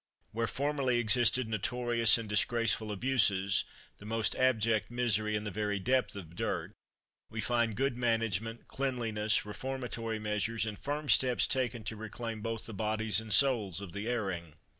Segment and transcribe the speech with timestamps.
[0.31, 3.65] Where formerly existed notorious and disgraceful abuses,
[3.99, 6.73] the most abject misery, and the very depth of dirt,
[7.29, 12.73] we find good management, cleanliness, reformatory measures, and firm steps taken to reclaim both the
[12.73, 14.55] bodies and souls of the erring.